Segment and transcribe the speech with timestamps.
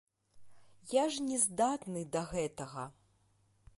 [0.93, 2.83] Я ж не здатны да гэтага.